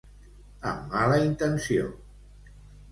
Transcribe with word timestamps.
Amb 0.71 0.89
mala 0.95 1.21
intenció. 1.27 1.95